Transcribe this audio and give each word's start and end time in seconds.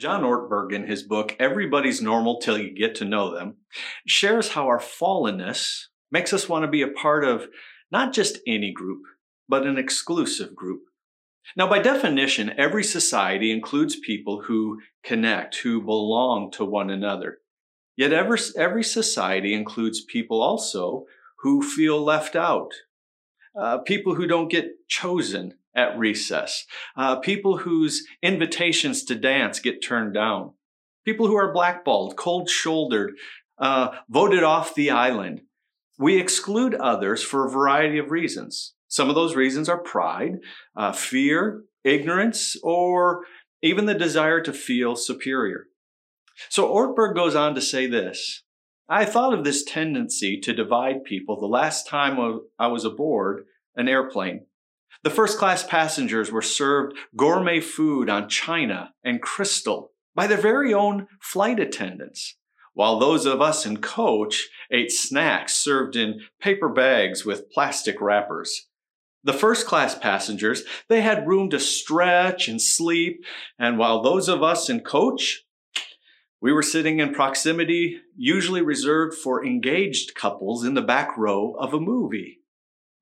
John 0.00 0.22
Ortberg, 0.22 0.72
in 0.72 0.86
his 0.86 1.02
book, 1.02 1.36
Everybody's 1.38 2.00
Normal 2.00 2.40
Till 2.40 2.56
You 2.56 2.74
Get 2.74 2.94
to 2.96 3.04
Know 3.04 3.34
Them, 3.34 3.56
shares 4.06 4.48
how 4.48 4.66
our 4.66 4.78
fallenness 4.78 5.88
makes 6.10 6.32
us 6.32 6.48
want 6.48 6.64
to 6.64 6.70
be 6.70 6.80
a 6.80 6.88
part 6.88 7.22
of 7.22 7.48
not 7.92 8.14
just 8.14 8.38
any 8.46 8.72
group, 8.72 9.02
but 9.46 9.66
an 9.66 9.76
exclusive 9.76 10.56
group. 10.56 10.84
Now, 11.54 11.68
by 11.68 11.80
definition, 11.80 12.50
every 12.56 12.82
society 12.82 13.52
includes 13.52 14.00
people 14.00 14.44
who 14.46 14.80
connect, 15.04 15.56
who 15.56 15.82
belong 15.82 16.50
to 16.52 16.64
one 16.64 16.88
another. 16.88 17.40
Yet 17.94 18.14
every, 18.14 18.38
every 18.56 18.84
society 18.84 19.52
includes 19.52 20.02
people 20.02 20.40
also 20.40 21.04
who 21.40 21.62
feel 21.62 22.02
left 22.02 22.36
out, 22.36 22.70
uh, 23.54 23.78
people 23.78 24.14
who 24.14 24.26
don't 24.26 24.50
get 24.50 24.88
chosen 24.88 25.58
at 25.74 25.98
recess, 25.98 26.64
uh, 26.96 27.16
people 27.16 27.58
whose 27.58 28.06
invitations 28.22 29.04
to 29.04 29.14
dance 29.14 29.60
get 29.60 29.82
turned 29.82 30.14
down, 30.14 30.52
people 31.04 31.26
who 31.26 31.36
are 31.36 31.52
blackballed, 31.52 32.16
cold 32.16 32.48
shouldered, 32.48 33.12
uh, 33.58 33.90
voted 34.08 34.42
off 34.42 34.74
the 34.74 34.90
island. 34.90 35.42
We 35.98 36.18
exclude 36.18 36.74
others 36.74 37.22
for 37.22 37.46
a 37.46 37.50
variety 37.50 37.98
of 37.98 38.10
reasons. 38.10 38.74
Some 38.88 39.08
of 39.08 39.14
those 39.14 39.36
reasons 39.36 39.68
are 39.68 39.78
pride, 39.78 40.38
uh, 40.76 40.92
fear, 40.92 41.62
ignorance, 41.84 42.56
or 42.62 43.24
even 43.62 43.86
the 43.86 43.94
desire 43.94 44.40
to 44.40 44.52
feel 44.52 44.96
superior. 44.96 45.66
So 46.48 46.72
Ortberg 46.72 47.14
goes 47.14 47.34
on 47.34 47.54
to 47.54 47.60
say 47.60 47.86
this 47.86 48.42
I 48.88 49.04
thought 49.04 49.34
of 49.34 49.44
this 49.44 49.62
tendency 49.62 50.40
to 50.40 50.52
divide 50.52 51.04
people 51.04 51.38
the 51.38 51.46
last 51.46 51.86
time 51.86 52.40
I 52.58 52.66
was 52.66 52.84
aboard 52.84 53.44
an 53.76 53.88
airplane. 53.88 54.46
The 55.02 55.10
first 55.10 55.38
class 55.38 55.62
passengers 55.66 56.30
were 56.30 56.42
served 56.42 56.96
gourmet 57.16 57.60
food 57.60 58.10
on 58.10 58.28
china 58.28 58.92
and 59.02 59.22
crystal 59.22 59.92
by 60.14 60.26
their 60.26 60.36
very 60.36 60.74
own 60.74 61.06
flight 61.20 61.58
attendants, 61.58 62.36
while 62.74 62.98
those 62.98 63.24
of 63.24 63.40
us 63.40 63.64
in 63.64 63.78
coach 63.78 64.48
ate 64.70 64.92
snacks 64.92 65.54
served 65.54 65.96
in 65.96 66.20
paper 66.38 66.68
bags 66.68 67.24
with 67.24 67.50
plastic 67.50 67.98
wrappers. 68.00 68.66
The 69.24 69.32
first 69.32 69.66
class 69.66 69.94
passengers, 69.94 70.64
they 70.88 71.00
had 71.00 71.26
room 71.26 71.48
to 71.50 71.60
stretch 71.60 72.48
and 72.48 72.60
sleep, 72.60 73.24
and 73.58 73.78
while 73.78 74.02
those 74.02 74.28
of 74.28 74.42
us 74.42 74.68
in 74.68 74.80
coach, 74.80 75.44
we 76.42 76.52
were 76.52 76.62
sitting 76.62 77.00
in 77.00 77.14
proximity 77.14 78.00
usually 78.16 78.62
reserved 78.62 79.14
for 79.14 79.44
engaged 79.44 80.14
couples 80.14 80.64
in 80.64 80.74
the 80.74 80.82
back 80.82 81.16
row 81.16 81.54
of 81.58 81.72
a 81.72 81.80
movie. 81.80 82.39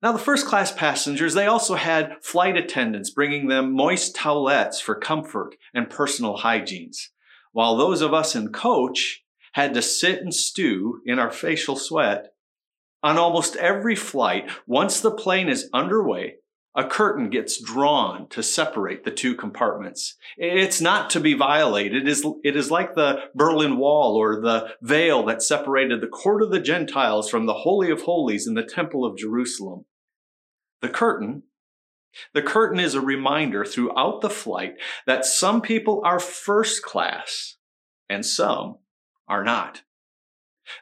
Now, 0.01 0.13
the 0.13 0.19
first 0.19 0.47
class 0.47 0.71
passengers, 0.71 1.33
they 1.33 1.45
also 1.45 1.75
had 1.75 2.23
flight 2.23 2.55
attendants 2.55 3.09
bringing 3.09 3.47
them 3.47 3.73
moist 3.73 4.15
towelettes 4.15 4.81
for 4.81 4.95
comfort 4.95 5.55
and 5.73 5.89
personal 5.89 6.37
hygienes, 6.37 7.09
while 7.51 7.75
those 7.75 8.01
of 8.01 8.13
us 8.13 8.33
in 8.33 8.53
coach 8.53 9.23
had 9.53 9.73
to 9.73 9.81
sit 9.81 10.21
and 10.21 10.33
stew 10.33 11.01
in 11.05 11.19
our 11.19 11.31
facial 11.31 11.75
sweat. 11.75 12.33
On 13.03 13.17
almost 13.17 13.57
every 13.57 13.95
flight, 13.95 14.49
once 14.65 15.01
the 15.01 15.11
plane 15.11 15.49
is 15.49 15.69
underway, 15.73 16.35
a 16.75 16.83
curtain 16.83 17.29
gets 17.29 17.61
drawn 17.61 18.27
to 18.29 18.43
separate 18.43 19.03
the 19.03 19.11
two 19.11 19.35
compartments. 19.35 20.15
It's 20.37 20.79
not 20.79 21.09
to 21.11 21.19
be 21.19 21.33
violated. 21.33 22.03
It 22.03 22.07
is, 22.07 22.25
it 22.43 22.55
is 22.55 22.69
like 22.69 22.95
the 22.95 23.23
Berlin 23.33 23.77
Wall 23.77 24.15
or 24.15 24.39
the 24.39 24.75
veil 24.81 25.23
that 25.25 25.41
separated 25.41 25.99
the 25.99 26.07
court 26.07 26.43
of 26.43 26.51
the 26.51 26.59
Gentiles 26.59 27.29
from 27.29 27.47
the 27.47 27.53
Holy 27.53 27.89
of 27.89 28.03
Holies 28.03 28.47
in 28.47 28.53
the 28.53 28.63
Temple 28.63 29.03
of 29.03 29.17
Jerusalem. 29.17 29.85
The 30.81 30.89
curtain, 30.89 31.43
the 32.33 32.41
curtain 32.41 32.79
is 32.79 32.95
a 32.95 33.01
reminder 33.01 33.65
throughout 33.65 34.21
the 34.21 34.29
flight 34.29 34.75
that 35.05 35.25
some 35.25 35.61
people 35.61 36.01
are 36.05 36.19
first 36.19 36.83
class 36.83 37.57
and 38.09 38.25
some 38.25 38.77
are 39.27 39.43
not. 39.43 39.81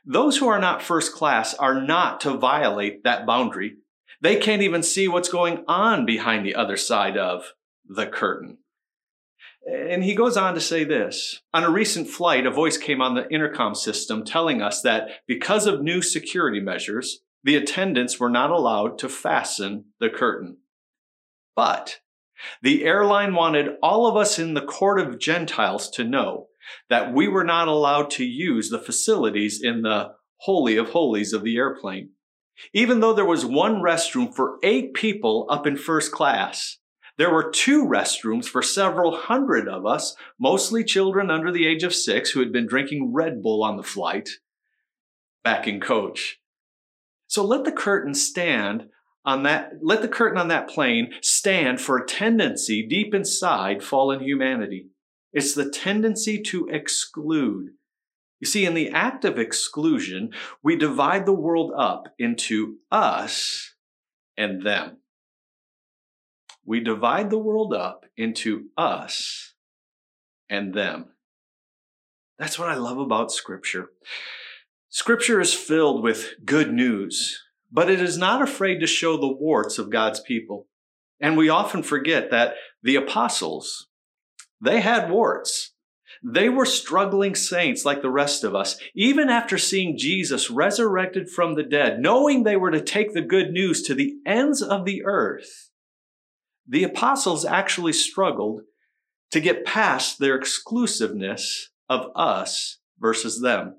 Those 0.06 0.38
who 0.38 0.48
are 0.48 0.60
not 0.60 0.82
first 0.82 1.14
class 1.14 1.54
are 1.54 1.82
not 1.82 2.22
to 2.22 2.38
violate 2.38 3.04
that 3.04 3.26
boundary. 3.26 3.78
They 4.22 4.38
can't 4.38 4.62
even 4.62 4.84
see 4.84 5.08
what's 5.08 5.30
going 5.30 5.64
on 5.68 6.06
behind 6.06 6.46
the 6.46 6.56
other 6.56 6.78
side 6.78 7.18
of 7.18 7.54
the 7.86 8.08
curtain. 8.08 8.58
And 9.68 10.04
he 10.04 10.16
goes 10.16 10.38
on 10.38 10.54
to 10.54 10.62
say 10.62 10.84
this. 10.84 11.42
On 11.54 11.64
a 11.64 11.70
recent 11.70 12.08
flight, 12.08 12.46
a 12.46 12.52
voice 12.52 12.78
came 12.78 13.02
on 13.02 13.16
the 13.16 13.30
intercom 13.30 13.76
system 13.76 14.24
telling 14.24 14.62
us 14.62 14.82
that 14.82 15.10
because 15.28 15.68
of 15.68 15.82
new 15.82 16.02
security 16.02 16.62
measures, 16.62 17.20
the 17.44 17.56
attendants 17.56 18.20
were 18.20 18.30
not 18.30 18.50
allowed 18.50 18.98
to 19.00 19.10
fasten 19.10 19.86
the 20.00 20.10
curtain. 20.10 20.58
But 21.56 22.00
the 22.62 22.86
airline 22.86 23.34
wanted 23.34 23.76
all 23.82 24.08
of 24.08 24.16
us 24.16 24.40
in 24.40 24.54
the 24.54 24.62
court 24.62 25.00
of 25.00 25.20
Gentiles 25.20 25.90
to 25.92 26.04
know 26.04 26.48
that 26.90 27.14
we 27.14 27.28
were 27.28 27.44
not 27.44 27.68
allowed 27.68 28.10
to 28.12 28.26
use 28.26 28.70
the 28.70 28.80
facilities 28.80 29.62
in 29.62 29.82
the 29.82 30.12
Holy 30.42 30.78
of 30.78 30.90
Holies 30.90 31.34
of 31.34 31.44
the 31.44 31.58
airplane. 31.58 32.12
Even 32.74 33.00
though 33.00 33.14
there 33.14 33.26
was 33.26 33.46
one 33.46 33.82
restroom 33.82 34.34
for 34.34 34.58
eight 34.64 34.94
people 34.94 35.46
up 35.50 35.68
in 35.68 35.78
first 35.78 36.12
class, 36.12 36.78
there 37.18 37.32
were 37.32 37.50
two 37.50 37.84
restrooms 37.84 38.46
for 38.46 38.62
several 38.62 39.16
hundred 39.16 39.68
of 39.68 39.86
us, 39.86 40.16
mostly 40.40 40.84
children 40.84 41.32
under 41.32 41.52
the 41.52 41.66
age 41.66 41.84
of 41.84 41.94
six 41.94 42.32
who 42.32 42.40
had 42.40 42.52
been 42.52 42.68
drinking 42.68 43.12
Red 43.14 43.42
Bull 43.42 43.64
on 43.64 43.78
the 43.78 43.84
flight, 43.84 44.30
back 45.44 45.68
in 45.68 45.80
coach. 45.80 46.40
So 47.28 47.44
let 47.44 47.64
the 47.64 47.72
curtain 47.72 48.14
stand 48.14 48.90
on 49.26 49.44
that, 49.44 49.74
let 49.82 50.02
the 50.02 50.08
curtain 50.08 50.38
on 50.38 50.48
that 50.48 50.70
plane 50.70 51.12
stand 51.22 51.82
for 51.82 51.98
a 51.98 52.06
tendency 52.06 52.88
deep 52.88 53.14
inside 53.14 53.84
fallen 53.84 54.22
humanity. 54.22 54.88
It's 55.34 55.54
the 55.54 55.70
tendency 55.70 56.42
to 56.44 56.68
exclude. 56.72 57.72
You 58.40 58.48
see, 58.48 58.66
in 58.66 58.74
the 58.74 58.90
act 58.92 59.26
of 59.26 59.40
exclusion, 59.40 60.32
we 60.62 60.76
divide 60.76 61.26
the 61.26 61.34
world 61.34 61.72
up 61.76 62.14
into 62.20 62.78
us 62.92 63.74
and 64.38 64.62
them. 64.62 64.98
We 66.66 66.80
divide 66.82 67.30
the 67.30 67.40
world 67.40 67.74
up 67.74 68.06
into 68.16 68.66
us 68.78 69.54
and 70.50 70.74
them. 70.74 71.14
That's 72.38 72.60
what 72.60 72.70
I 72.70 72.76
love 72.76 73.00
about 73.00 73.32
Scripture. 73.32 73.90
Scripture 74.90 75.42
is 75.42 75.54
filled 75.54 76.04
with 76.04 76.34
good 76.46 76.72
news, 76.72 77.44
but 77.72 77.90
it 77.90 78.02
is 78.02 78.18
not 78.18 78.42
afraid 78.42 78.80
to 78.80 78.88
show 78.88 79.18
the 79.18 79.34
warts 79.34 79.78
of 79.80 79.90
God's 79.90 80.20
people. 80.20 80.68
And 81.20 81.36
we 81.36 81.50
often 81.50 81.82
forget 81.82 82.30
that 82.32 82.54
the 82.84 82.96
apostles, 82.96 83.88
they 84.62 84.82
had 84.82 85.10
warts. 85.10 85.74
They 86.24 86.50
were 86.50 86.66
struggling 86.66 87.36
saints 87.36 87.86
like 87.86 88.02
the 88.02 88.10
rest 88.10 88.44
of 88.44 88.56
us, 88.56 88.80
even 88.96 89.30
after 89.30 89.58
seeing 89.58 89.98
Jesus 89.98 90.50
resurrected 90.50 91.30
from 91.30 91.56
the 91.56 91.64
dead, 91.64 92.00
knowing 92.00 92.44
they 92.44 92.56
were 92.56 92.72
to 92.72 92.82
take 92.82 93.14
the 93.14 93.22
good 93.22 93.52
news 93.52 93.82
to 93.84 93.94
the 93.94 94.16
ends 94.26 94.62
of 94.62 94.86
the 94.86 95.04
earth. 95.06 95.70
The 96.68 96.84
apostles 96.84 97.46
actually 97.46 97.94
struggled 97.94 98.62
to 99.32 99.40
get 99.40 99.66
past 99.66 100.20
their 100.20 100.36
exclusiveness 100.36 101.70
of 101.90 102.12
us 102.16 102.80
versus 103.00 103.42
them 103.42 103.76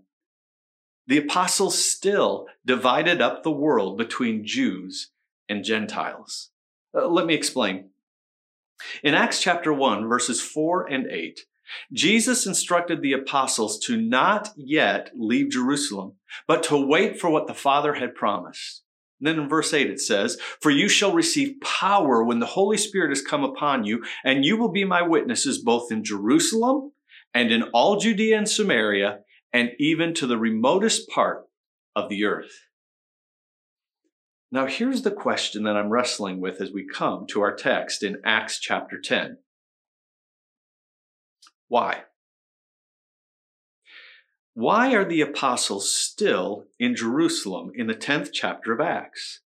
the 1.09 1.19
apostles 1.19 1.83
still 1.83 2.47
divided 2.67 3.23
up 3.23 3.43
the 3.43 3.51
world 3.51 3.97
between 3.97 4.47
Jews 4.47 5.11
and 5.49 5.65
Gentiles. 5.65 6.51
Uh, 6.95 7.09
let 7.09 7.25
me 7.25 7.35
explain. 7.35 7.89
In 9.03 9.15
Acts 9.15 9.41
chapter 9.41 9.73
1, 9.73 10.07
verses 10.07 10.41
4 10.41 10.87
and 10.87 11.07
8, 11.07 11.41
Jesus 11.93 12.47
instructed 12.47 13.03
the 13.03 13.13
apostles 13.13 13.79
to 13.81 13.97
not 13.97 14.51
yet 14.57 15.11
leave 15.17 15.51
Jerusalem, 15.51 16.15
but 16.47 16.63
to 16.65 16.87
wait 16.87 17.21
for 17.21 17.31
what 17.31 17.47
the 17.47 17.55
Father 17.55 17.95
had 17.95 18.15
promised. 18.15 18.83
And 19.21 19.27
then 19.27 19.39
in 19.39 19.49
verse 19.49 19.75
8 19.75 19.91
it 19.91 20.01
says, 20.01 20.39
For 20.61 20.71
you 20.71 20.89
shall 20.89 21.13
receive 21.13 21.61
power 21.61 22.23
when 22.23 22.39
the 22.39 22.47
Holy 22.47 22.77
Spirit 22.77 23.11
has 23.11 23.23
come 23.23 23.45
upon 23.45 23.85
you, 23.85 24.05
and 24.25 24.45
you 24.45 24.57
will 24.57 24.71
be 24.71 24.85
my 24.85 25.03
witnesses 25.03 25.59
both 25.59 25.91
in 25.91 26.05
Jerusalem 26.05 26.93
and 27.35 27.51
in 27.51 27.65
all 27.75 27.99
Judea 27.99 28.39
and 28.39 28.49
Samaria 28.49 29.21
and 29.53 29.71
even 29.79 30.15
to 30.15 30.27
the 30.27 30.39
remotest 30.39 31.09
part 31.09 31.47
of 31.97 32.09
the 32.09 32.25
earth. 32.25 32.67
Now, 34.51 34.67
here's 34.67 35.03
the 35.03 35.11
question 35.11 35.65
that 35.65 35.77
I'm 35.77 35.91
wrestling 35.91 36.41
with 36.41 36.61
as 36.61 36.73
we 36.73 36.87
come 36.87 37.27
to 37.29 37.43
our 37.43 37.55
text 37.55 38.03
in 38.03 38.23
Acts 38.25 38.59
chapter 38.59 38.99
10. 38.99 39.39
Why? 41.69 42.03
Why 44.55 44.95
are 44.95 45.05
the 45.05 45.21
apostles 45.21 45.93
still 45.93 46.67
in 46.81 46.97
Jerusalem 46.97 47.71
in 47.75 47.87
the 47.87 47.95
10th 47.95 48.31
chapter 48.33 48.73
of 48.73 48.81
Acts? 48.81 49.41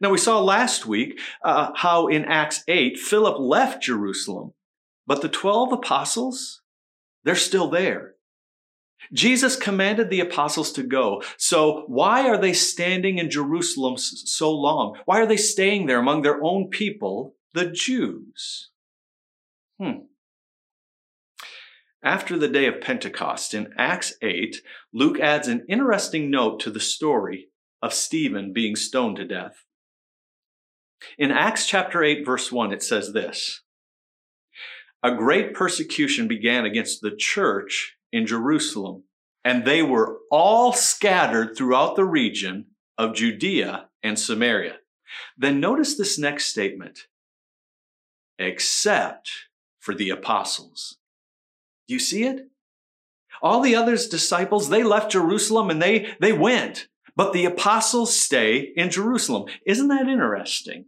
Now, 0.00 0.10
we 0.10 0.18
saw 0.18 0.40
last 0.40 0.86
week 0.86 1.20
uh, 1.44 1.70
how 1.74 2.06
in 2.08 2.24
Acts 2.24 2.64
8, 2.66 2.98
Philip 2.98 3.38
left 3.38 3.82
Jerusalem, 3.82 4.54
but 5.06 5.22
the 5.22 5.28
12 5.28 5.72
apostles, 5.72 6.62
they're 7.24 7.34
still 7.36 7.68
there. 7.68 8.14
Jesus 9.12 9.56
commanded 9.56 10.10
the 10.10 10.20
apostles 10.20 10.72
to 10.72 10.82
go. 10.82 11.22
So 11.36 11.84
why 11.86 12.28
are 12.28 12.38
they 12.38 12.52
standing 12.52 13.18
in 13.18 13.30
Jerusalem 13.30 13.96
so 13.96 14.52
long? 14.52 14.98
Why 15.04 15.20
are 15.20 15.26
they 15.26 15.36
staying 15.36 15.86
there 15.86 15.98
among 15.98 16.22
their 16.22 16.42
own 16.42 16.68
people, 16.68 17.34
the 17.54 17.66
Jews? 17.66 18.70
Hmm. 19.80 20.07
After 22.02 22.38
the 22.38 22.48
day 22.48 22.66
of 22.66 22.80
Pentecost 22.80 23.54
in 23.54 23.74
Acts 23.76 24.14
8, 24.22 24.62
Luke 24.92 25.18
adds 25.18 25.48
an 25.48 25.66
interesting 25.68 26.30
note 26.30 26.60
to 26.60 26.70
the 26.70 26.80
story 26.80 27.48
of 27.82 27.92
Stephen 27.92 28.52
being 28.52 28.76
stoned 28.76 29.16
to 29.16 29.24
death. 29.24 29.64
In 31.18 31.32
Acts 31.32 31.66
chapter 31.66 32.04
8, 32.04 32.24
verse 32.24 32.52
1, 32.52 32.72
it 32.72 32.82
says 32.82 33.12
this 33.12 33.62
A 35.02 35.14
great 35.14 35.54
persecution 35.54 36.28
began 36.28 36.64
against 36.64 37.00
the 37.02 37.14
church 37.16 37.96
in 38.12 38.26
Jerusalem, 38.26 39.04
and 39.44 39.64
they 39.64 39.82
were 39.82 40.18
all 40.30 40.72
scattered 40.72 41.56
throughout 41.56 41.96
the 41.96 42.04
region 42.04 42.66
of 42.96 43.14
Judea 43.14 43.88
and 44.04 44.18
Samaria. 44.18 44.76
Then 45.36 45.58
notice 45.58 45.96
this 45.96 46.18
next 46.18 46.46
statement 46.46 47.06
except 48.38 49.30
for 49.80 49.94
the 49.94 50.10
apostles. 50.10 50.98
Do 51.88 51.94
you 51.94 52.00
see 52.00 52.24
it? 52.24 52.48
All 53.42 53.60
the 53.60 53.74
others 53.74 54.08
disciples, 54.08 54.68
they 54.68 54.82
left 54.82 55.12
Jerusalem 55.12 55.70
and 55.70 55.80
they, 55.80 56.12
they 56.20 56.32
went, 56.32 56.88
but 57.16 57.32
the 57.32 57.46
apostles 57.46 58.14
stay 58.14 58.58
in 58.76 58.90
Jerusalem. 58.90 59.46
Isn't 59.66 59.88
that 59.88 60.06
interesting? 60.08 60.86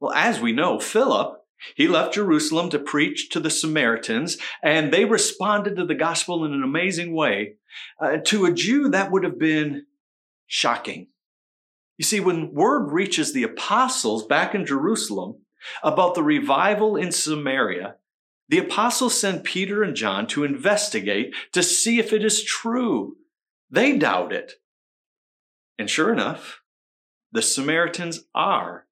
Well, 0.00 0.12
as 0.12 0.40
we 0.40 0.52
know, 0.52 0.78
Philip, 0.78 1.38
he 1.76 1.86
left 1.86 2.14
Jerusalem 2.14 2.70
to 2.70 2.78
preach 2.78 3.30
to 3.30 3.40
the 3.40 3.50
Samaritans, 3.50 4.36
and 4.62 4.92
they 4.92 5.04
responded 5.04 5.76
to 5.76 5.86
the 5.86 5.94
gospel 5.94 6.44
in 6.44 6.52
an 6.52 6.62
amazing 6.64 7.14
way. 7.14 7.54
Uh, 8.00 8.16
to 8.24 8.44
a 8.44 8.52
Jew, 8.52 8.88
that 8.88 9.12
would 9.12 9.22
have 9.22 9.38
been 9.38 9.86
shocking. 10.46 11.06
You 11.98 12.04
see, 12.04 12.18
when 12.18 12.52
word 12.52 12.90
reaches 12.90 13.32
the 13.32 13.44
apostles 13.44 14.26
back 14.26 14.56
in 14.56 14.66
Jerusalem 14.66 15.36
about 15.84 16.16
the 16.16 16.22
revival 16.24 16.96
in 16.96 17.12
Samaria, 17.12 17.94
the 18.52 18.58
apostles 18.58 19.18
send 19.18 19.44
Peter 19.44 19.82
and 19.82 19.96
John 19.96 20.26
to 20.26 20.44
investigate 20.44 21.34
to 21.52 21.62
see 21.62 21.98
if 21.98 22.12
it 22.12 22.22
is 22.22 22.44
true. 22.44 23.16
They 23.70 23.96
doubt 23.96 24.30
it. 24.30 24.52
And 25.78 25.88
sure 25.88 26.12
enough, 26.12 26.60
the 27.32 27.40
Samaritans 27.40 28.26
are 28.34 28.84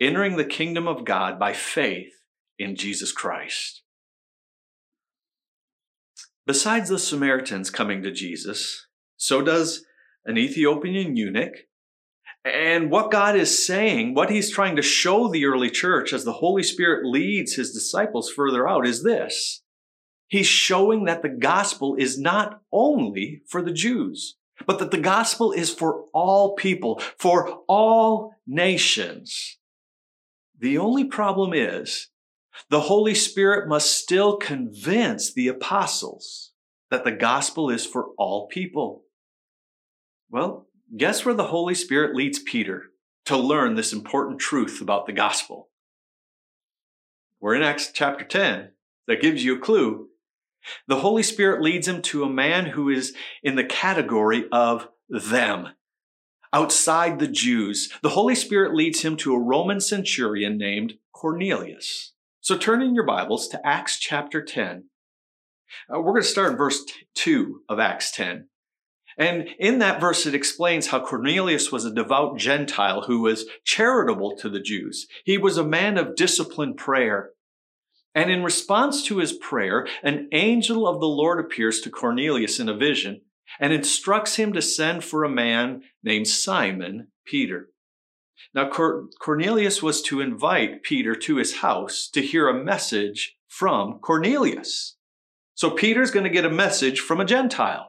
entering 0.00 0.36
the 0.36 0.44
kingdom 0.44 0.86
of 0.86 1.04
God 1.04 1.36
by 1.36 1.52
faith 1.52 2.12
in 2.60 2.76
Jesus 2.76 3.10
Christ. 3.10 3.82
Besides 6.46 6.88
the 6.88 6.96
Samaritans 7.00 7.70
coming 7.70 8.04
to 8.04 8.12
Jesus, 8.12 8.86
so 9.16 9.42
does 9.42 9.84
an 10.26 10.38
Ethiopian 10.38 11.16
eunuch 11.16 11.54
and 12.44 12.90
what 12.90 13.10
God 13.10 13.36
is 13.36 13.66
saying, 13.66 14.14
what 14.14 14.30
he's 14.30 14.50
trying 14.50 14.76
to 14.76 14.82
show 14.82 15.28
the 15.28 15.44
early 15.44 15.70
church 15.70 16.12
as 16.12 16.24
the 16.24 16.34
Holy 16.34 16.62
Spirit 16.62 17.04
leads 17.04 17.54
his 17.54 17.72
disciples 17.72 18.30
further 18.30 18.68
out 18.68 18.86
is 18.86 19.02
this. 19.02 19.62
He's 20.28 20.46
showing 20.46 21.04
that 21.04 21.22
the 21.22 21.28
gospel 21.28 21.96
is 21.98 22.18
not 22.18 22.60
only 22.72 23.42
for 23.48 23.62
the 23.62 23.72
Jews, 23.72 24.36
but 24.66 24.78
that 24.78 24.90
the 24.90 24.98
gospel 24.98 25.52
is 25.52 25.72
for 25.72 26.04
all 26.12 26.54
people, 26.54 27.00
for 27.18 27.60
all 27.68 28.34
nations. 28.46 29.58
The 30.58 30.78
only 30.78 31.04
problem 31.04 31.52
is 31.54 32.08
the 32.68 32.80
Holy 32.82 33.14
Spirit 33.14 33.68
must 33.68 33.96
still 33.98 34.36
convince 34.36 35.32
the 35.32 35.48
apostles 35.48 36.52
that 36.90 37.04
the 37.04 37.12
gospel 37.12 37.70
is 37.70 37.86
for 37.86 38.08
all 38.18 38.48
people. 38.48 39.04
Well, 40.30 40.67
Guess 40.96 41.24
where 41.24 41.34
the 41.34 41.48
Holy 41.48 41.74
Spirit 41.74 42.16
leads 42.16 42.38
Peter 42.38 42.84
to 43.26 43.36
learn 43.36 43.74
this 43.74 43.92
important 43.92 44.40
truth 44.40 44.80
about 44.80 45.04
the 45.04 45.12
gospel? 45.12 45.68
We're 47.40 47.56
in 47.56 47.62
Acts 47.62 47.90
chapter 47.92 48.24
10. 48.24 48.70
That 49.06 49.20
gives 49.20 49.44
you 49.44 49.56
a 49.56 49.60
clue. 49.60 50.08
The 50.86 51.00
Holy 51.00 51.22
Spirit 51.22 51.60
leads 51.60 51.86
him 51.86 52.00
to 52.02 52.24
a 52.24 52.30
man 52.30 52.66
who 52.66 52.88
is 52.88 53.14
in 53.42 53.56
the 53.56 53.64
category 53.64 54.46
of 54.50 54.88
them. 55.10 55.68
Outside 56.54 57.18
the 57.18 57.28
Jews, 57.28 57.92
the 58.02 58.10
Holy 58.10 58.34
Spirit 58.34 58.74
leads 58.74 59.02
him 59.02 59.16
to 59.18 59.34
a 59.34 59.40
Roman 59.40 59.80
centurion 59.80 60.56
named 60.56 60.94
Cornelius. 61.12 62.14
So 62.40 62.56
turn 62.56 62.80
in 62.80 62.94
your 62.94 63.04
Bibles 63.04 63.48
to 63.48 63.66
Acts 63.66 63.98
chapter 63.98 64.42
10. 64.42 64.84
Uh, 65.94 66.00
we're 66.00 66.12
going 66.12 66.22
to 66.22 66.28
start 66.28 66.52
in 66.52 66.56
verse 66.56 66.82
2 67.14 67.62
of 67.68 67.78
Acts 67.78 68.10
10. 68.10 68.48
And 69.18 69.48
in 69.58 69.80
that 69.80 70.00
verse, 70.00 70.26
it 70.26 70.34
explains 70.34 70.86
how 70.86 71.04
Cornelius 71.04 71.72
was 71.72 71.84
a 71.84 71.92
devout 71.92 72.38
Gentile 72.38 73.02
who 73.02 73.22
was 73.22 73.46
charitable 73.64 74.36
to 74.36 74.48
the 74.48 74.60
Jews. 74.60 75.08
He 75.24 75.36
was 75.36 75.58
a 75.58 75.64
man 75.64 75.98
of 75.98 76.14
disciplined 76.14 76.76
prayer. 76.76 77.30
And 78.14 78.30
in 78.30 78.44
response 78.44 79.04
to 79.04 79.18
his 79.18 79.32
prayer, 79.32 79.88
an 80.04 80.28
angel 80.32 80.86
of 80.86 81.00
the 81.00 81.08
Lord 81.08 81.44
appears 81.44 81.80
to 81.80 81.90
Cornelius 81.90 82.60
in 82.60 82.68
a 82.68 82.76
vision 82.76 83.22
and 83.58 83.72
instructs 83.72 84.36
him 84.36 84.52
to 84.52 84.62
send 84.62 85.02
for 85.02 85.24
a 85.24 85.28
man 85.28 85.82
named 86.02 86.28
Simon 86.28 87.08
Peter. 87.26 87.70
Now, 88.54 88.70
Cornelius 88.70 89.82
was 89.82 90.00
to 90.02 90.20
invite 90.20 90.84
Peter 90.84 91.14
to 91.16 91.36
his 91.36 91.56
house 91.56 92.08
to 92.12 92.22
hear 92.22 92.48
a 92.48 92.64
message 92.64 93.36
from 93.48 93.98
Cornelius. 93.98 94.96
So 95.54 95.70
Peter's 95.70 96.12
going 96.12 96.24
to 96.24 96.30
get 96.30 96.44
a 96.44 96.50
message 96.50 97.00
from 97.00 97.20
a 97.20 97.24
Gentile. 97.24 97.87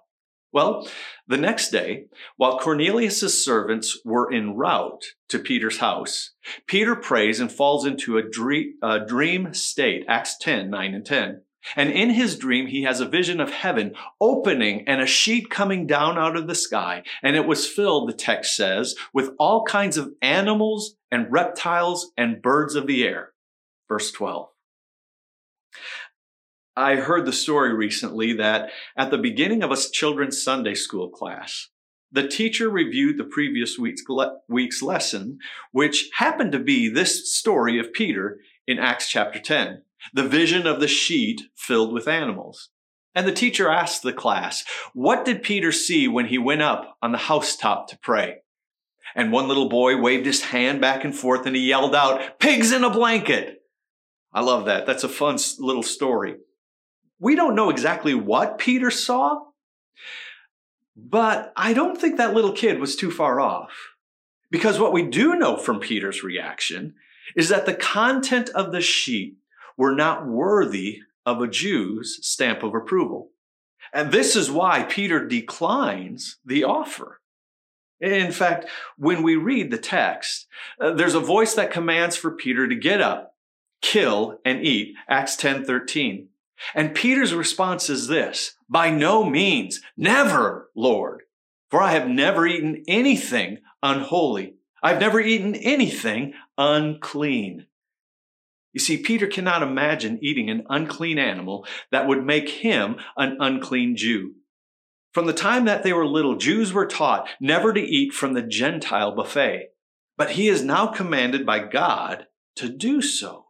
Well, 0.52 0.88
the 1.28 1.38
next 1.38 1.70
day, 1.70 2.06
while 2.36 2.58
Cornelius's 2.58 3.44
servants 3.44 4.00
were 4.04 4.34
en 4.34 4.56
route 4.56 5.14
to 5.30 5.38
Peter's 5.38 5.78
house, 5.78 6.32
Peter 6.66 6.96
prays 6.96 7.40
and 7.40 7.52
falls 7.52 7.86
into 7.86 8.18
a 8.18 8.28
dream, 8.28 8.74
a 8.82 9.00
dream 9.00 9.54
state, 9.54 10.06
Acts 10.08 10.38
10, 10.40 10.70
9 10.72 10.94
and 10.96 11.06
10. 11.06 11.42
And 11.76 11.92
in 11.92 12.10
his 12.12 12.38
dream, 12.38 12.68
he 12.68 12.84
has 12.84 13.00
a 13.00 13.08
vision 13.08 13.40
of 13.40 13.52
heaven 13.52 13.94
opening 14.20 14.88
and 14.88 15.02
a 15.02 15.06
sheet 15.06 15.50
coming 15.50 15.86
down 15.86 16.18
out 16.18 16.36
of 16.36 16.48
the 16.48 16.56
sky. 16.56 17.04
And 17.22 17.36
it 17.36 17.46
was 17.46 17.68
filled, 17.68 18.10
the 18.10 18.14
text 18.14 18.56
says, 18.56 18.96
with 19.14 19.32
all 19.38 19.66
kinds 19.66 19.98
of 19.98 20.14
animals 20.22 20.96
and 21.12 21.32
reptiles 21.32 22.12
and 22.18 22.42
birds 22.42 22.76
of 22.76 22.88
the 22.88 23.04
air. 23.04 23.34
Verse 23.88 24.12
12. 24.12 24.48
I 26.80 26.96
heard 26.96 27.26
the 27.26 27.34
story 27.34 27.74
recently 27.74 28.32
that 28.36 28.70
at 28.96 29.12
the 29.12 29.18
beginning 29.18 29.64
of 29.64 29.72
a 29.72 29.76
children's 29.76 30.42
Sunday 30.42 30.76
school 30.76 31.10
class, 31.10 31.68
the 32.10 32.26
teacher 32.26 32.70
reviewed 32.70 33.18
the 33.18 33.26
previous 33.26 33.78
week's, 33.78 34.02
week's 34.48 34.82
lesson, 34.82 35.40
which 35.74 36.10
happened 36.16 36.54
to 36.54 36.60
be 36.60 36.88
this 36.88 37.36
story 37.36 37.80
of 37.80 37.92
Peter 37.92 38.40
in 38.66 38.80
Acts 38.80 39.10
chapter 39.10 39.40
10, 39.40 39.82
the 40.14 40.24
vision 40.24 40.66
of 40.66 40.80
the 40.80 40.88
sheet 40.88 41.42
filled 41.54 41.92
with 41.92 42.08
animals. 42.08 42.70
And 43.14 43.28
the 43.28 43.34
teacher 43.34 43.70
asked 43.70 44.02
the 44.02 44.14
class, 44.14 44.64
What 44.94 45.26
did 45.26 45.44
Peter 45.44 45.74
see 45.74 46.08
when 46.08 46.28
he 46.28 46.38
went 46.38 46.62
up 46.62 46.98
on 47.02 47.12
the 47.12 47.18
housetop 47.18 47.90
to 47.90 48.00
pray? 48.00 48.38
And 49.14 49.34
one 49.34 49.50
little 49.50 49.68
boy 49.68 49.98
waved 49.98 50.26
his 50.26 50.44
hand 50.44 50.80
back 50.80 51.04
and 51.04 51.14
forth 51.14 51.46
and 51.46 51.58
he 51.58 51.68
yelled 51.68 51.94
out, 51.94 52.40
Pigs 52.40 52.72
in 52.72 52.86
a 52.86 52.90
blanket! 52.90 53.64
I 54.32 54.40
love 54.40 54.64
that. 54.68 54.86
That's 54.86 55.04
a 55.04 55.10
fun 55.10 55.40
little 55.60 55.84
story. 55.84 56.38
We 57.20 57.36
don't 57.36 57.56
know 57.56 57.70
exactly 57.70 58.14
what 58.14 58.58
Peter 58.58 58.90
saw, 58.90 59.42
but 60.96 61.52
I 61.56 61.74
don't 61.74 62.00
think 62.00 62.18
that 62.18 62.34
little 62.34 62.54
kid 62.54 62.80
was 62.80 62.96
too 62.96 63.12
far 63.12 63.40
off. 63.40 63.72
Because 64.52 64.80
what 64.80 64.94
we 64.94 65.04
do 65.04 65.36
know 65.36 65.58
from 65.58 65.80
Peter's 65.80 66.24
reaction 66.24 66.96
is 67.36 67.50
that 67.50 67.66
the 67.66 67.74
content 67.74 68.50
of 68.50 68.72
the 68.72 68.82
sheet 68.82 69.36
were 69.78 69.94
not 69.94 70.26
worthy 70.26 71.02
of 71.26 71.42
a 71.42 71.48
Jew's 71.48 72.20
stamp 72.26 72.64
of 72.64 72.74
approval. 72.74 73.30
And 73.94 74.12
this 74.12 74.36
is 74.36 74.50
why 74.50 74.84
Peter 74.84 75.26
declines 75.26 76.38
the 76.46 76.64
offer. 76.64 77.22
In 78.00 78.32
fact, 78.32 78.66
when 78.98 79.24
we 79.24 79.36
read 79.36 79.72
the 79.72 79.78
text, 79.78 80.48
uh, 80.80 80.94
there's 80.94 81.16
a 81.16 81.20
voice 81.20 81.54
that 81.56 81.72
commands 81.72 82.16
for 82.16 82.32
Peter 82.32 82.68
to 82.68 82.76
get 82.76 83.02
up, 83.02 83.36
kill, 83.82 84.40
and 84.46 84.66
eat. 84.66 84.96
Acts 85.10 85.36
10 85.36 85.66
13. 85.66 86.29
And 86.76 86.96
Peter's 86.96 87.34
response 87.34 87.90
is 87.90 88.08
this 88.08 88.56
By 88.70 88.90
no 88.90 89.24
means, 89.24 89.82
never, 89.98 90.70
Lord, 90.76 91.24
for 91.70 91.82
I 91.82 91.92
have 91.92 92.08
never 92.08 92.46
eaten 92.46 92.84
anything 92.88 93.60
unholy. 93.82 94.56
I've 94.82 95.00
never 95.00 95.20
eaten 95.20 95.56
anything 95.56 96.34
unclean. 96.58 97.68
You 98.74 98.80
see, 98.80 98.98
Peter 98.98 99.28
cannot 99.28 99.64
imagine 99.64 100.20
eating 100.22 100.50
an 100.50 100.64
unclean 100.70 101.18
animal 101.18 101.66
that 101.92 102.08
would 102.08 102.26
make 102.26 102.50
him 102.50 102.98
an 103.18 103.38
unclean 103.40 103.96
Jew. 103.96 104.36
From 105.12 105.26
the 105.26 105.34
time 105.34 105.66
that 105.66 105.84
they 105.84 105.92
were 105.92 106.06
little, 106.06 106.36
Jews 106.38 106.72
were 106.72 106.86
taught 106.86 107.28
never 107.42 107.74
to 107.74 107.82
eat 107.82 108.14
from 108.14 108.34
the 108.34 108.44
Gentile 108.44 109.16
buffet, 109.16 109.70
but 110.18 110.32
he 110.32 110.48
is 110.48 110.64
now 110.64 110.88
commanded 110.88 111.46
by 111.46 111.60
God 111.60 112.28
to 112.58 112.70
do 112.70 113.02
so. 113.02 113.49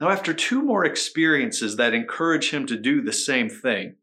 Now, 0.00 0.10
after 0.10 0.34
two 0.34 0.62
more 0.62 0.84
experiences 0.84 1.76
that 1.76 1.94
encourage 1.94 2.50
him 2.50 2.66
to 2.66 2.76
do 2.76 3.02
the 3.02 3.12
same 3.12 3.48
thing, 3.48 3.96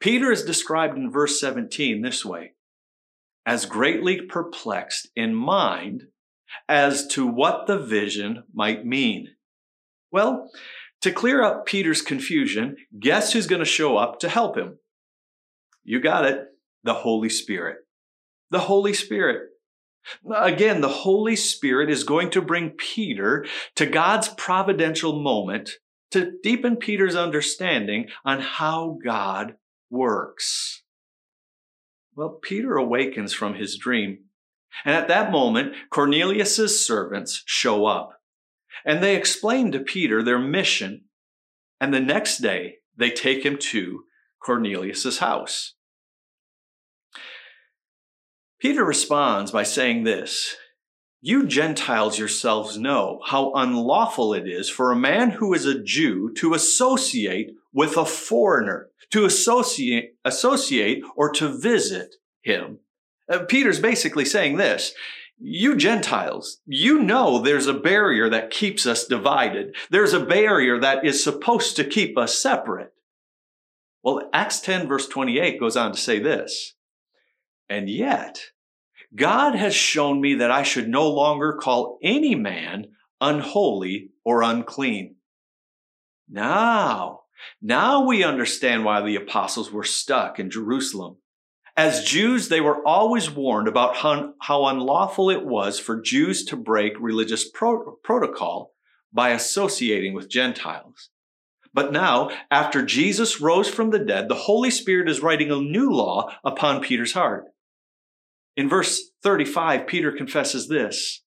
Peter 0.00 0.30
is 0.30 0.44
described 0.44 0.96
in 0.96 1.10
verse 1.10 1.40
17 1.40 2.02
this 2.02 2.24
way 2.24 2.52
as 3.44 3.64
greatly 3.64 4.20
perplexed 4.22 5.08
in 5.14 5.32
mind 5.34 6.02
as 6.68 7.06
to 7.06 7.26
what 7.26 7.66
the 7.66 7.78
vision 7.78 8.42
might 8.52 8.84
mean. 8.84 9.28
Well, 10.10 10.50
To 11.02 11.12
clear 11.12 11.42
up 11.42 11.66
Peter's 11.66 12.02
confusion, 12.02 12.76
guess 12.98 13.32
who's 13.32 13.46
going 13.46 13.60
to 13.60 13.66
show 13.66 13.96
up 13.96 14.18
to 14.20 14.28
help 14.28 14.56
him? 14.56 14.78
You 15.84 16.00
got 16.00 16.24
it. 16.24 16.40
The 16.82 16.94
Holy 16.94 17.28
Spirit. 17.28 17.76
The 18.50 18.60
Holy 18.60 18.94
Spirit. 18.94 19.50
Again, 20.34 20.80
the 20.80 20.88
Holy 20.88 21.36
Spirit 21.36 21.90
is 21.90 22.04
going 22.04 22.30
to 22.30 22.42
bring 22.42 22.70
Peter 22.70 23.46
to 23.74 23.86
God's 23.86 24.28
providential 24.28 25.20
moment 25.20 25.78
to 26.12 26.32
deepen 26.42 26.76
Peter's 26.76 27.16
understanding 27.16 28.08
on 28.24 28.40
how 28.40 28.98
God 29.04 29.56
works. 29.90 30.82
Well, 32.14 32.38
Peter 32.42 32.76
awakens 32.76 33.32
from 33.32 33.54
his 33.54 33.76
dream. 33.76 34.24
And 34.84 34.94
at 34.94 35.08
that 35.08 35.30
moment, 35.30 35.74
Cornelius's 35.90 36.84
servants 36.84 37.42
show 37.46 37.86
up. 37.86 38.20
And 38.84 39.02
they 39.02 39.16
explain 39.16 39.72
to 39.72 39.80
Peter 39.80 40.22
their 40.22 40.38
mission. 40.38 41.04
And 41.80 41.92
the 41.92 42.00
next 42.00 42.38
day, 42.38 42.76
they 42.96 43.10
take 43.10 43.44
him 43.44 43.58
to 43.58 44.04
Cornelius's 44.44 45.18
house. 45.18 45.74
Peter 48.58 48.84
responds 48.84 49.50
by 49.50 49.62
saying 49.62 50.04
this 50.04 50.56
You 51.20 51.46
Gentiles 51.46 52.18
yourselves 52.18 52.78
know 52.78 53.20
how 53.26 53.52
unlawful 53.52 54.32
it 54.32 54.48
is 54.48 54.68
for 54.68 54.90
a 54.90 54.96
man 54.96 55.30
who 55.30 55.52
is 55.52 55.66
a 55.66 55.82
Jew 55.82 56.32
to 56.34 56.54
associate 56.54 57.50
with 57.72 57.96
a 57.96 58.06
foreigner, 58.06 58.88
to 59.10 59.24
associate, 59.24 60.16
associate 60.24 61.04
or 61.16 61.30
to 61.32 61.48
visit 61.48 62.16
him. 62.42 62.78
Uh, 63.30 63.40
Peter's 63.40 63.80
basically 63.80 64.24
saying 64.24 64.56
this. 64.56 64.94
You 65.38 65.76
Gentiles, 65.76 66.62
you 66.64 67.02
know 67.02 67.38
there's 67.38 67.66
a 67.66 67.74
barrier 67.74 68.30
that 68.30 68.50
keeps 68.50 68.86
us 68.86 69.04
divided. 69.04 69.76
There's 69.90 70.14
a 70.14 70.24
barrier 70.24 70.80
that 70.80 71.04
is 71.04 71.22
supposed 71.22 71.76
to 71.76 71.84
keep 71.84 72.16
us 72.16 72.38
separate. 72.38 72.94
Well, 74.02 74.30
Acts 74.32 74.60
10 74.60 74.88
verse 74.88 75.06
28 75.06 75.60
goes 75.60 75.76
on 75.76 75.92
to 75.92 75.98
say 75.98 76.18
this. 76.20 76.75
And 77.68 77.88
yet, 77.90 78.40
God 79.14 79.54
has 79.54 79.74
shown 79.74 80.20
me 80.20 80.34
that 80.36 80.50
I 80.50 80.62
should 80.62 80.88
no 80.88 81.08
longer 81.08 81.54
call 81.54 81.98
any 82.02 82.34
man 82.34 82.88
unholy 83.20 84.10
or 84.24 84.42
unclean. 84.42 85.16
Now, 86.28 87.22
now 87.62 88.04
we 88.04 88.24
understand 88.24 88.84
why 88.84 89.00
the 89.00 89.16
apostles 89.16 89.70
were 89.70 89.84
stuck 89.84 90.38
in 90.38 90.50
Jerusalem. 90.50 91.16
As 91.76 92.04
Jews, 92.04 92.48
they 92.48 92.60
were 92.60 92.86
always 92.86 93.30
warned 93.30 93.68
about 93.68 93.96
how, 93.96 94.66
unlawful 94.66 95.28
it 95.28 95.44
was 95.44 95.78
for 95.78 96.00
Jews 96.00 96.44
to 96.46 96.56
break 96.56 96.94
religious 96.98 97.48
pro- 97.48 97.96
protocol 98.02 98.72
by 99.12 99.30
associating 99.30 100.14
with 100.14 100.30
Gentiles. 100.30 101.10
But 101.74 101.92
now, 101.92 102.30
after 102.50 102.82
Jesus 102.82 103.40
rose 103.40 103.68
from 103.68 103.90
the 103.90 103.98
dead, 103.98 104.28
the 104.28 104.34
Holy 104.34 104.70
Spirit 104.70 105.10
is 105.10 105.20
writing 105.20 105.50
a 105.50 105.56
new 105.56 105.90
law 105.90 106.32
upon 106.42 106.80
Peter's 106.80 107.12
heart. 107.12 107.44
In 108.56 108.68
verse 108.68 109.10
35, 109.22 109.86
Peter 109.86 110.12
confesses 110.12 110.68
this 110.68 111.22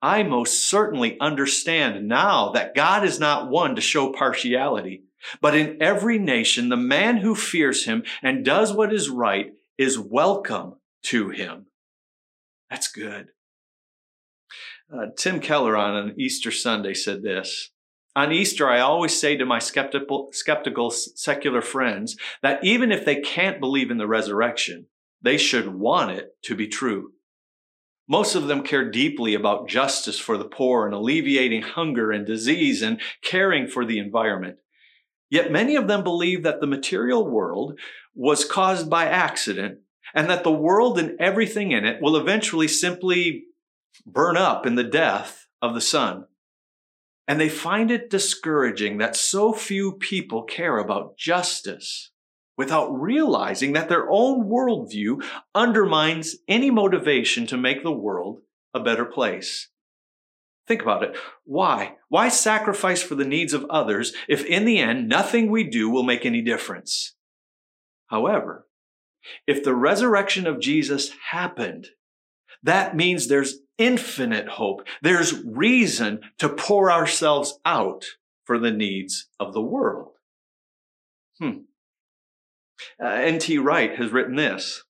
I 0.00 0.22
most 0.22 0.64
certainly 0.68 1.18
understand 1.20 2.08
now 2.08 2.50
that 2.52 2.74
God 2.74 3.04
is 3.04 3.18
not 3.18 3.48
one 3.48 3.74
to 3.76 3.80
show 3.80 4.12
partiality, 4.12 5.04
but 5.40 5.54
in 5.54 5.80
every 5.80 6.18
nation, 6.18 6.68
the 6.68 6.76
man 6.76 7.18
who 7.18 7.34
fears 7.34 7.84
him 7.84 8.02
and 8.22 8.44
does 8.44 8.72
what 8.72 8.92
is 8.92 9.08
right 9.08 9.52
is 9.78 9.98
welcome 9.98 10.74
to 11.04 11.30
him. 11.30 11.66
That's 12.70 12.88
good. 12.88 13.28
Uh, 14.92 15.06
Tim 15.16 15.40
Keller 15.40 15.76
on 15.76 15.96
an 15.96 16.14
Easter 16.18 16.50
Sunday 16.50 16.94
said 16.94 17.22
this. 17.22 17.70
On 18.16 18.30
Easter, 18.30 18.68
I 18.68 18.80
always 18.80 19.18
say 19.18 19.36
to 19.36 19.46
my 19.46 19.58
skeptical, 19.58 20.28
skeptical 20.32 20.90
secular 20.90 21.62
friends 21.62 22.16
that 22.42 22.62
even 22.62 22.92
if 22.92 23.04
they 23.04 23.16
can't 23.16 23.58
believe 23.58 23.90
in 23.90 23.98
the 23.98 24.06
resurrection, 24.06 24.86
they 25.24 25.38
should 25.38 25.74
want 25.74 26.10
it 26.10 26.36
to 26.42 26.54
be 26.54 26.68
true. 26.68 27.12
Most 28.06 28.34
of 28.34 28.46
them 28.46 28.62
care 28.62 28.90
deeply 28.90 29.34
about 29.34 29.68
justice 29.68 30.18
for 30.18 30.36
the 30.36 30.44
poor 30.44 30.84
and 30.84 30.94
alleviating 30.94 31.62
hunger 31.62 32.12
and 32.12 32.26
disease 32.26 32.82
and 32.82 33.00
caring 33.22 33.66
for 33.66 33.86
the 33.86 33.98
environment. 33.98 34.58
Yet 35.30 35.50
many 35.50 35.76
of 35.76 35.88
them 35.88 36.04
believe 36.04 36.42
that 36.42 36.60
the 36.60 36.66
material 36.66 37.26
world 37.26 37.78
was 38.14 38.44
caused 38.44 38.90
by 38.90 39.06
accident 39.06 39.78
and 40.14 40.28
that 40.28 40.44
the 40.44 40.52
world 40.52 40.98
and 40.98 41.18
everything 41.18 41.72
in 41.72 41.86
it 41.86 42.02
will 42.02 42.16
eventually 42.16 42.68
simply 42.68 43.44
burn 44.04 44.36
up 44.36 44.66
in 44.66 44.74
the 44.74 44.84
death 44.84 45.46
of 45.62 45.74
the 45.74 45.80
sun. 45.80 46.26
And 47.26 47.40
they 47.40 47.48
find 47.48 47.90
it 47.90 48.10
discouraging 48.10 48.98
that 48.98 49.16
so 49.16 49.54
few 49.54 49.92
people 49.92 50.42
care 50.42 50.76
about 50.76 51.16
justice 51.16 52.10
without 52.56 52.90
realizing 52.90 53.72
that 53.72 53.88
their 53.88 54.08
own 54.10 54.44
worldview 54.44 55.24
undermines 55.54 56.36
any 56.48 56.70
motivation 56.70 57.46
to 57.46 57.56
make 57.56 57.82
the 57.82 57.92
world 57.92 58.40
a 58.72 58.80
better 58.80 59.04
place. 59.04 59.68
Think 60.66 60.82
about 60.82 61.02
it. 61.02 61.16
Why? 61.44 61.96
Why 62.08 62.28
sacrifice 62.28 63.02
for 63.02 63.14
the 63.16 63.24
needs 63.24 63.52
of 63.52 63.66
others 63.68 64.14
if 64.28 64.44
in 64.46 64.64
the 64.64 64.78
end 64.78 65.08
nothing 65.08 65.50
we 65.50 65.64
do 65.64 65.90
will 65.90 66.02
make 66.02 66.24
any 66.24 66.40
difference? 66.40 67.14
However, 68.06 68.66
if 69.46 69.62
the 69.62 69.74
resurrection 69.74 70.46
of 70.46 70.60
Jesus 70.60 71.10
happened, 71.30 71.88
that 72.62 72.96
means 72.96 73.26
there's 73.26 73.58
infinite 73.76 74.48
hope. 74.48 74.86
There's 75.02 75.42
reason 75.44 76.20
to 76.38 76.48
pour 76.48 76.90
ourselves 76.90 77.58
out 77.64 78.04
for 78.44 78.58
the 78.58 78.70
needs 78.70 79.28
of 79.38 79.52
the 79.52 79.62
world. 79.62 80.12
Hmm. 81.38 81.62
Uh, 83.02 83.08
N.T. 83.08 83.58
Wright 83.58 83.96
has 83.96 84.12
written 84.12 84.36
this. 84.36 84.82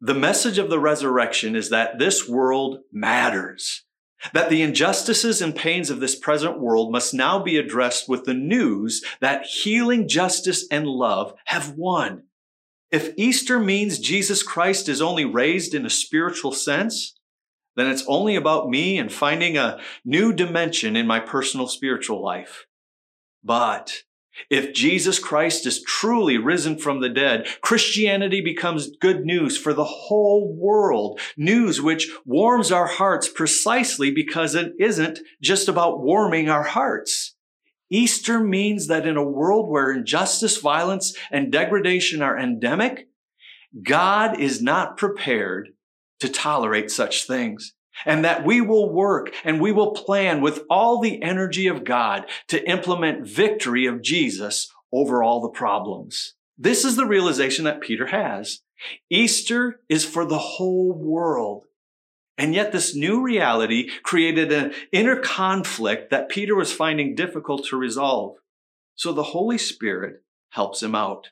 The 0.00 0.14
message 0.14 0.58
of 0.58 0.68
the 0.68 0.78
resurrection 0.78 1.56
is 1.56 1.70
that 1.70 1.98
this 1.98 2.28
world 2.28 2.80
matters, 2.92 3.84
that 4.34 4.50
the 4.50 4.62
injustices 4.62 5.40
and 5.40 5.56
pains 5.56 5.88
of 5.88 6.00
this 6.00 6.14
present 6.14 6.60
world 6.60 6.92
must 6.92 7.14
now 7.14 7.42
be 7.42 7.56
addressed 7.56 8.08
with 8.08 8.24
the 8.24 8.34
news 8.34 9.02
that 9.20 9.46
healing, 9.46 10.06
justice, 10.06 10.66
and 10.70 10.86
love 10.86 11.34
have 11.46 11.70
won. 11.76 12.24
If 12.90 13.14
Easter 13.16 13.58
means 13.58 13.98
Jesus 13.98 14.42
Christ 14.42 14.88
is 14.88 15.02
only 15.02 15.24
raised 15.24 15.74
in 15.74 15.86
a 15.86 15.90
spiritual 15.90 16.52
sense, 16.52 17.16
then 17.74 17.88
it's 17.88 18.04
only 18.06 18.36
about 18.36 18.68
me 18.68 18.98
and 18.98 19.12
finding 19.12 19.56
a 19.56 19.80
new 20.04 20.32
dimension 20.32 20.96
in 20.96 21.06
my 21.06 21.20
personal 21.20 21.68
spiritual 21.68 22.22
life. 22.22 22.66
But 23.42 24.02
if 24.50 24.74
Jesus 24.74 25.18
Christ 25.18 25.66
is 25.66 25.82
truly 25.82 26.38
risen 26.38 26.78
from 26.78 27.00
the 27.00 27.08
dead, 27.08 27.46
Christianity 27.60 28.40
becomes 28.40 28.96
good 29.00 29.24
news 29.24 29.56
for 29.56 29.72
the 29.72 29.84
whole 29.84 30.54
world. 30.54 31.20
News 31.36 31.80
which 31.80 32.10
warms 32.24 32.70
our 32.70 32.86
hearts 32.86 33.28
precisely 33.28 34.10
because 34.10 34.54
it 34.54 34.72
isn't 34.78 35.20
just 35.42 35.68
about 35.68 36.02
warming 36.02 36.48
our 36.48 36.64
hearts. 36.64 37.34
Easter 37.90 38.40
means 38.40 38.88
that 38.88 39.06
in 39.06 39.16
a 39.16 39.24
world 39.24 39.70
where 39.70 39.92
injustice, 39.92 40.58
violence, 40.58 41.16
and 41.30 41.52
degradation 41.52 42.20
are 42.20 42.38
endemic, 42.38 43.08
God 43.82 44.40
is 44.40 44.60
not 44.60 44.96
prepared 44.96 45.70
to 46.20 46.28
tolerate 46.28 46.90
such 46.90 47.26
things 47.26 47.74
and 48.04 48.24
that 48.24 48.44
we 48.44 48.60
will 48.60 48.92
work 48.92 49.32
and 49.44 49.60
we 49.60 49.72
will 49.72 49.92
plan 49.92 50.40
with 50.40 50.60
all 50.68 51.00
the 51.00 51.22
energy 51.22 51.66
of 51.66 51.84
God 51.84 52.26
to 52.48 52.68
implement 52.68 53.26
victory 53.26 53.86
of 53.86 54.02
Jesus 54.02 54.70
over 54.92 55.22
all 55.22 55.40
the 55.40 55.48
problems. 55.48 56.34
This 56.58 56.84
is 56.84 56.96
the 56.96 57.06
realization 57.06 57.64
that 57.64 57.80
Peter 57.80 58.06
has. 58.06 58.60
Easter 59.10 59.80
is 59.88 60.04
for 60.04 60.24
the 60.24 60.38
whole 60.38 60.92
world. 60.92 61.64
And 62.38 62.54
yet 62.54 62.72
this 62.72 62.94
new 62.94 63.22
reality 63.22 63.88
created 64.02 64.52
an 64.52 64.74
inner 64.92 65.16
conflict 65.16 66.10
that 66.10 66.28
Peter 66.28 66.54
was 66.54 66.72
finding 66.72 67.14
difficult 67.14 67.66
to 67.66 67.76
resolve. 67.76 68.36
So 68.94 69.12
the 69.12 69.22
Holy 69.22 69.58
Spirit 69.58 70.22
helps 70.50 70.82
him 70.82 70.94
out. 70.94 71.30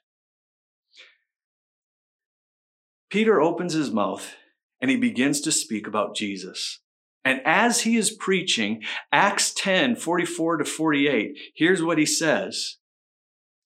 Peter 3.10 3.40
opens 3.40 3.74
his 3.74 3.90
mouth 3.90 4.34
and 4.80 4.90
he 4.90 4.96
begins 4.96 5.40
to 5.42 5.52
speak 5.52 5.86
about 5.86 6.16
Jesus. 6.16 6.80
And 7.24 7.40
as 7.44 7.82
he 7.82 7.96
is 7.96 8.10
preaching, 8.10 8.82
Acts 9.10 9.52
10, 9.54 9.96
44 9.96 10.58
to 10.58 10.64
48, 10.64 11.38
here's 11.54 11.82
what 11.82 11.98
he 11.98 12.06
says. 12.06 12.76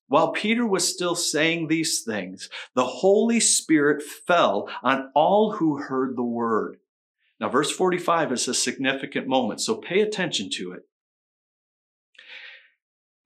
While 0.07 0.33
Peter 0.33 0.67
was 0.67 0.89
still 0.89 1.15
saying 1.15 1.69
these 1.69 2.03
things, 2.03 2.49
the 2.75 2.87
Holy 2.87 3.41
Spirit 3.41 4.03
fell 4.03 4.69
on 4.83 5.11
all 5.15 5.53
who 5.53 5.79
heard 5.79 6.17
the 6.17 6.23
word. 6.23 6.79
Now, 7.41 7.49
verse 7.49 7.71
45 7.71 8.33
is 8.33 8.49
a 8.49 8.55
significant 8.55 9.29
moment, 9.29 9.61
so 9.61 9.77
pay 9.77 10.01
attention 10.01 10.51
to 10.55 10.73
it. 10.73 10.83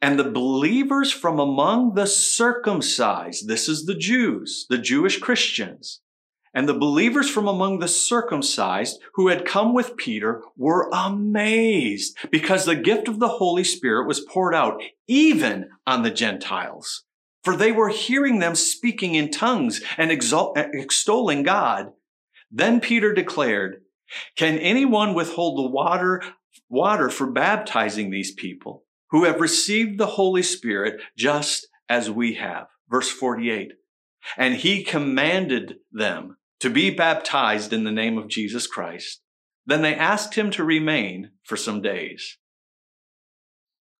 And 0.02 0.18
the 0.18 0.24
believers 0.24 1.12
from 1.12 1.38
among 1.38 1.94
the 1.94 2.06
circumcised, 2.06 3.46
this 3.46 3.68
is 3.68 3.86
the 3.86 3.94
Jews, 3.94 4.66
the 4.68 4.78
Jewish 4.78 5.18
Christians, 5.18 6.00
And 6.54 6.68
the 6.68 6.74
believers 6.74 7.30
from 7.30 7.48
among 7.48 7.78
the 7.78 7.88
circumcised 7.88 9.00
who 9.14 9.28
had 9.28 9.46
come 9.46 9.72
with 9.72 9.96
Peter 9.96 10.42
were 10.56 10.90
amazed 10.92 12.16
because 12.30 12.66
the 12.66 12.76
gift 12.76 13.08
of 13.08 13.20
the 13.20 13.28
Holy 13.28 13.64
Spirit 13.64 14.06
was 14.06 14.20
poured 14.20 14.54
out 14.54 14.82
even 15.06 15.70
on 15.86 16.02
the 16.02 16.10
Gentiles. 16.10 17.04
For 17.42 17.56
they 17.56 17.72
were 17.72 17.88
hearing 17.88 18.38
them 18.38 18.54
speaking 18.54 19.14
in 19.14 19.30
tongues 19.30 19.82
and 19.96 20.10
exalt- 20.10 20.56
eh, 20.58 20.68
extolling 20.74 21.42
God. 21.42 21.92
Then 22.50 22.80
Peter 22.80 23.14
declared, 23.14 23.82
Can 24.36 24.58
anyone 24.58 25.14
withhold 25.14 25.58
the 25.58 25.70
water, 25.70 26.22
water 26.68 27.08
for 27.08 27.30
baptizing 27.30 28.10
these 28.10 28.32
people 28.32 28.84
who 29.10 29.24
have 29.24 29.40
received 29.40 29.98
the 29.98 30.06
Holy 30.06 30.42
Spirit 30.42 31.00
just 31.16 31.66
as 31.88 32.10
we 32.10 32.34
have? 32.34 32.66
Verse 32.90 33.10
48. 33.10 33.72
And 34.36 34.54
he 34.54 34.84
commanded 34.84 35.76
them 35.90 36.36
to 36.62 36.70
be 36.70 36.90
baptized 36.90 37.72
in 37.72 37.82
the 37.82 37.90
name 37.90 38.16
of 38.16 38.28
Jesus 38.28 38.68
Christ. 38.68 39.20
Then 39.66 39.82
they 39.82 39.96
asked 39.96 40.36
him 40.36 40.52
to 40.52 40.62
remain 40.62 41.32
for 41.42 41.56
some 41.56 41.82
days. 41.82 42.38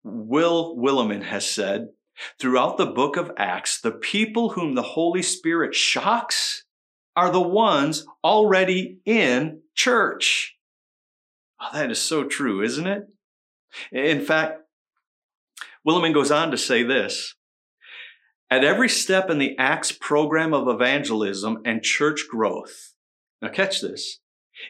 Will 0.04 0.76
Willimon 0.76 1.25
has 1.25 1.45
said, 1.45 1.88
throughout 2.40 2.78
the 2.78 2.87
book 2.87 3.16
of 3.16 3.33
Acts, 3.37 3.81
the 3.81 3.90
people 3.90 4.50
whom 4.50 4.76
the 4.76 4.83
Holy 4.83 5.23
Spirit 5.23 5.75
shocks 5.75 6.64
are 7.16 7.33
the 7.33 7.40
ones 7.40 8.07
already 8.23 9.00
in 9.04 9.62
church. 9.75 10.54
Oh, 11.61 11.69
that 11.73 11.90
is 11.90 12.00
so 12.00 12.23
true, 12.23 12.62
isn't 12.62 12.87
it? 12.87 13.09
In 13.90 14.21
fact, 14.21 14.61
Willimon 15.85 16.14
goes 16.14 16.31
on 16.31 16.52
to 16.52 16.57
say 16.57 16.85
this 16.85 17.35
at 18.52 18.64
every 18.64 18.88
step 18.88 19.30
in 19.30 19.38
the 19.38 19.56
Acts 19.56 19.92
program 19.92 20.52
of 20.52 20.68
evangelism 20.68 21.62
and 21.64 21.82
church 21.82 22.26
growth, 22.30 22.92
now 23.40 23.49
catch 23.49 23.80
this, 23.80 24.18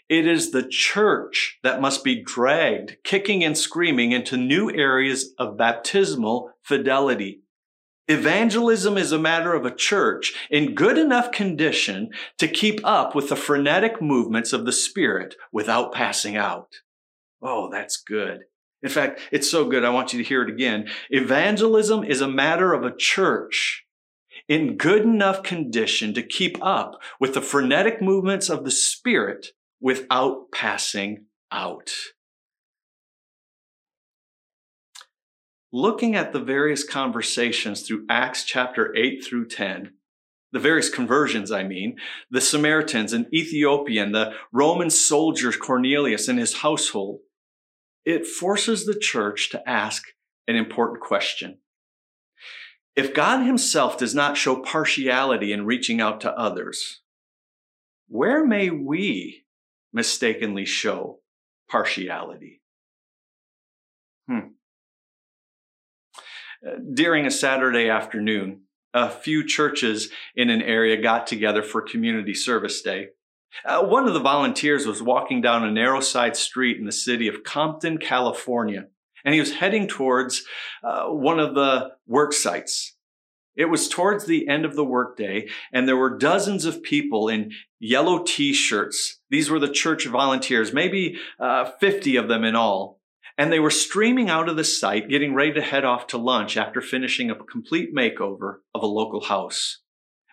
it 0.08 0.24
is 0.24 0.52
the 0.52 0.62
church 0.62 1.58
that 1.64 1.80
must 1.80 2.04
be 2.04 2.22
dragged, 2.22 2.98
kicking 3.02 3.42
and 3.42 3.58
screaming, 3.58 4.12
into 4.12 4.36
new 4.36 4.70
areas 4.70 5.34
of 5.36 5.56
baptismal 5.56 6.52
fidelity. 6.62 7.40
Evangelism 8.06 8.96
is 8.96 9.10
a 9.10 9.18
matter 9.18 9.52
of 9.52 9.66
a 9.66 9.74
church 9.74 10.32
in 10.48 10.76
good 10.76 10.96
enough 10.96 11.32
condition 11.32 12.10
to 12.38 12.46
keep 12.46 12.78
up 12.84 13.16
with 13.16 13.30
the 13.30 13.36
frenetic 13.36 14.00
movements 14.00 14.52
of 14.52 14.64
the 14.64 14.70
Spirit 14.70 15.34
without 15.50 15.92
passing 15.92 16.36
out. 16.36 16.68
Oh, 17.42 17.68
that's 17.68 17.96
good. 17.96 18.42
In 18.82 18.88
fact, 18.88 19.20
it's 19.30 19.50
so 19.50 19.68
good, 19.68 19.84
I 19.84 19.90
want 19.90 20.12
you 20.12 20.22
to 20.22 20.28
hear 20.28 20.42
it 20.42 20.50
again. 20.50 20.88
Evangelism 21.10 22.02
is 22.04 22.20
a 22.20 22.28
matter 22.28 22.72
of 22.72 22.84
a 22.84 22.94
church 22.94 23.84
in 24.48 24.76
good 24.76 25.02
enough 25.02 25.42
condition 25.42 26.14
to 26.14 26.22
keep 26.22 26.58
up 26.60 27.00
with 27.20 27.34
the 27.34 27.40
frenetic 27.40 28.02
movements 28.02 28.50
of 28.50 28.64
the 28.64 28.70
Spirit 28.70 29.48
without 29.80 30.50
passing 30.52 31.26
out. 31.50 31.90
Looking 35.72 36.16
at 36.16 36.32
the 36.32 36.40
various 36.40 36.84
conversations 36.84 37.82
through 37.82 38.04
Acts 38.10 38.44
chapter 38.44 38.94
8 38.94 39.24
through 39.24 39.48
10, 39.48 39.92
the 40.52 40.58
various 40.58 40.90
conversions, 40.90 41.50
I 41.50 41.62
mean, 41.62 41.96
the 42.30 42.42
Samaritans, 42.42 43.14
an 43.14 43.26
Ethiopian, 43.32 44.12
the 44.12 44.34
Roman 44.52 44.90
soldier 44.90 45.50
Cornelius 45.50 46.28
and 46.28 46.38
his 46.38 46.58
household, 46.58 47.20
it 48.04 48.26
forces 48.26 48.84
the 48.84 48.98
church 48.98 49.50
to 49.50 49.68
ask 49.68 50.04
an 50.48 50.56
important 50.56 51.00
question. 51.00 51.58
If 52.94 53.14
God 53.14 53.44
himself 53.44 53.96
does 53.96 54.14
not 54.14 54.36
show 54.36 54.56
partiality 54.56 55.52
in 55.52 55.64
reaching 55.64 56.00
out 56.00 56.20
to 56.22 56.32
others, 56.32 57.00
where 58.08 58.44
may 58.44 58.68
we 58.68 59.44
mistakenly 59.92 60.66
show 60.66 61.20
partiality? 61.70 62.60
Hmm. 64.28 64.52
During 66.92 67.26
a 67.26 67.30
Saturday 67.30 67.88
afternoon, 67.88 68.62
a 68.94 69.08
few 69.08 69.44
churches 69.46 70.10
in 70.36 70.50
an 70.50 70.62
area 70.62 71.00
got 71.00 71.26
together 71.26 71.62
for 71.62 71.80
community 71.80 72.34
service 72.34 72.82
day. 72.82 73.08
Uh, 73.64 73.82
one 73.82 74.06
of 74.06 74.14
the 74.14 74.20
volunteers 74.20 74.86
was 74.86 75.02
walking 75.02 75.40
down 75.40 75.64
a 75.64 75.70
narrow 75.70 76.00
side 76.00 76.36
street 76.36 76.78
in 76.78 76.86
the 76.86 76.92
city 76.92 77.28
of 77.28 77.44
Compton, 77.44 77.98
California, 77.98 78.86
and 79.24 79.34
he 79.34 79.40
was 79.40 79.54
heading 79.54 79.86
towards 79.86 80.44
uh, 80.82 81.06
one 81.06 81.38
of 81.38 81.54
the 81.54 81.90
work 82.06 82.32
sites. 82.32 82.96
It 83.54 83.66
was 83.66 83.88
towards 83.88 84.24
the 84.24 84.48
end 84.48 84.64
of 84.64 84.76
the 84.76 84.84
workday, 84.84 85.48
and 85.72 85.86
there 85.86 85.96
were 85.96 86.16
dozens 86.16 86.64
of 86.64 86.82
people 86.82 87.28
in 87.28 87.52
yellow 87.78 88.22
t-shirts. 88.24 89.20
These 89.28 89.50
were 89.50 89.58
the 89.58 89.68
church 89.68 90.06
volunteers, 90.06 90.72
maybe 90.72 91.18
uh, 91.38 91.70
50 91.78 92.16
of 92.16 92.28
them 92.28 92.44
in 92.44 92.56
all. 92.56 93.00
And 93.36 93.52
they 93.52 93.60
were 93.60 93.70
streaming 93.70 94.30
out 94.30 94.48
of 94.48 94.56
the 94.56 94.64
site, 94.64 95.08
getting 95.08 95.34
ready 95.34 95.52
to 95.54 95.62
head 95.62 95.84
off 95.84 96.06
to 96.08 96.18
lunch 96.18 96.56
after 96.56 96.80
finishing 96.80 97.30
a 97.30 97.34
complete 97.34 97.94
makeover 97.94 98.56
of 98.74 98.82
a 98.82 98.86
local 98.86 99.22
house. 99.22 99.81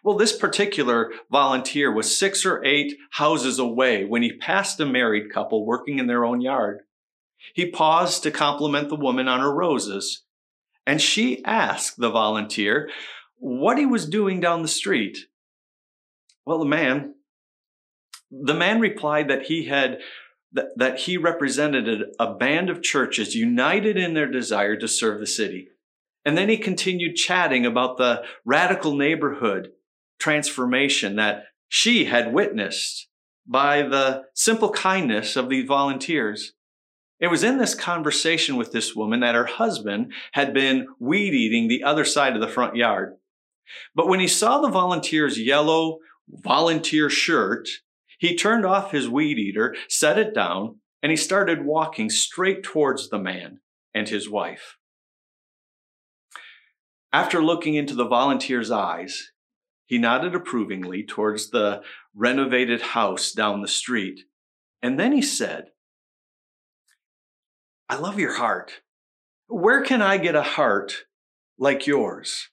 Well, 0.09 0.17
this 0.17 0.35
particular 0.35 1.11
volunteer 1.29 1.93
was 1.93 2.17
six 2.17 2.43
or 2.43 2.65
eight 2.65 2.97
houses 3.11 3.59
away 3.59 4.05
when 4.05 4.23
he 4.23 4.33
passed 4.33 4.79
a 4.79 4.85
married 4.87 5.31
couple 5.31 5.67
working 5.67 5.99
in 5.99 6.07
their 6.07 6.25
own 6.25 6.41
yard. 6.41 6.79
He 7.53 7.69
paused 7.69 8.23
to 8.23 8.31
compliment 8.31 8.89
the 8.89 8.95
woman 8.95 9.27
on 9.27 9.39
her 9.39 9.53
roses, 9.53 10.23
and 10.83 10.99
she 10.99 11.45
asked 11.45 11.99
the 11.99 12.09
volunteer 12.09 12.89
what 13.37 13.77
he 13.77 13.85
was 13.85 14.09
doing 14.09 14.39
down 14.39 14.63
the 14.63 14.67
street. 14.67 15.27
Well, 16.43 16.57
the 16.57 16.65
man, 16.65 17.13
the 18.31 18.55
man 18.55 18.79
replied 18.79 19.27
that 19.27 19.43
he 19.43 19.65
had 19.65 19.99
that, 20.53 20.69
that 20.75 21.01
he 21.01 21.17
represented 21.17 22.15
a 22.19 22.33
band 22.33 22.71
of 22.71 22.81
churches 22.81 23.35
united 23.35 23.95
in 23.95 24.15
their 24.15 24.25
desire 24.25 24.75
to 24.77 24.87
serve 24.87 25.19
the 25.19 25.27
city. 25.27 25.67
And 26.25 26.35
then 26.35 26.49
he 26.49 26.57
continued 26.57 27.15
chatting 27.15 27.63
about 27.63 27.97
the 27.97 28.23
radical 28.43 28.95
neighborhood 28.95 29.69
transformation 30.19 31.15
that 31.15 31.45
she 31.67 32.05
had 32.05 32.33
witnessed 32.33 33.07
by 33.47 33.81
the 33.81 34.23
simple 34.33 34.71
kindness 34.71 35.35
of 35.35 35.49
these 35.49 35.67
volunteers. 35.67 36.53
It 37.19 37.27
was 37.27 37.43
in 37.43 37.57
this 37.57 37.75
conversation 37.75 38.55
with 38.55 38.71
this 38.71 38.95
woman 38.95 39.21
that 39.21 39.35
her 39.35 39.45
husband 39.45 40.13
had 40.33 40.53
been 40.53 40.87
weed 40.99 41.33
eating 41.33 41.67
the 41.67 41.83
other 41.83 42.05
side 42.05 42.35
of 42.35 42.41
the 42.41 42.47
front 42.47 42.75
yard. 42.75 43.15
But 43.93 44.07
when 44.07 44.19
he 44.19 44.27
saw 44.27 44.59
the 44.59 44.69
volunteer's 44.69 45.39
yellow 45.39 45.99
volunteer 46.29 47.09
shirt, 47.09 47.67
he 48.19 48.35
turned 48.35 48.65
off 48.65 48.91
his 48.91 49.09
weed 49.09 49.37
eater, 49.37 49.75
set 49.87 50.17
it 50.17 50.33
down, 50.33 50.79
and 51.01 51.09
he 51.09 51.15
started 51.15 51.65
walking 51.65 52.09
straight 52.09 52.63
towards 52.63 53.09
the 53.09 53.19
man 53.19 53.59
and 53.93 54.07
his 54.07 54.29
wife. 54.29 54.77
After 57.11 57.41
looking 57.41 57.73
into 57.73 57.95
the 57.95 58.07
volunteer's 58.07 58.69
eyes, 58.69 59.31
he 59.89 59.97
nodded 59.97 60.35
approvingly 60.35 61.03
towards 61.03 61.49
the 61.49 61.81
renovated 62.13 62.79
house 62.79 63.31
down 63.31 63.63
the 63.63 63.67
street. 63.67 64.21
And 64.83 64.99
then 64.99 65.11
he 65.11 65.23
said, 65.23 65.71
I 67.89 67.95
love 67.95 68.19
your 68.19 68.35
heart. 68.35 68.81
Where 69.47 69.81
can 69.81 70.03
I 70.03 70.17
get 70.17 70.35
a 70.35 70.43
heart 70.43 71.05
like 71.57 71.87
yours? 71.87 72.49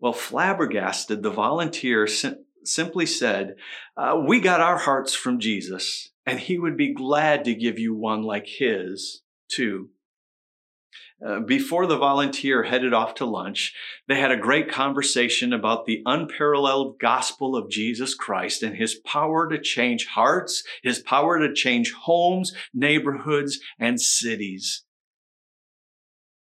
Well, 0.00 0.12
flabbergasted, 0.12 1.22
the 1.22 1.30
volunteer 1.30 2.08
sim- 2.08 2.44
simply 2.64 3.06
said, 3.06 3.54
uh, 3.96 4.20
We 4.26 4.40
got 4.40 4.60
our 4.60 4.78
hearts 4.78 5.14
from 5.14 5.38
Jesus, 5.38 6.10
and 6.26 6.40
he 6.40 6.58
would 6.58 6.76
be 6.76 6.92
glad 6.92 7.44
to 7.44 7.54
give 7.54 7.78
you 7.78 7.94
one 7.94 8.24
like 8.24 8.48
his, 8.48 9.22
too. 9.48 9.90
Uh, 11.24 11.40
before 11.40 11.86
the 11.86 11.96
volunteer 11.96 12.64
headed 12.64 12.92
off 12.92 13.14
to 13.14 13.24
lunch, 13.24 13.74
they 14.06 14.16
had 14.16 14.30
a 14.30 14.36
great 14.36 14.70
conversation 14.70 15.52
about 15.52 15.86
the 15.86 16.02
unparalleled 16.04 16.98
gospel 16.98 17.56
of 17.56 17.70
Jesus 17.70 18.14
Christ 18.14 18.62
and 18.62 18.76
his 18.76 18.96
power 18.96 19.48
to 19.48 19.58
change 19.58 20.06
hearts, 20.08 20.62
his 20.82 20.98
power 20.98 21.38
to 21.38 21.54
change 21.54 21.92
homes, 21.92 22.54
neighborhoods, 22.74 23.60
and 23.78 23.98
cities. 23.98 24.84